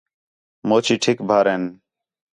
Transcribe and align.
موچی 0.67 0.95
ٹِھک 1.03 1.17
بھار 1.29 1.45
ہِن 1.51 1.63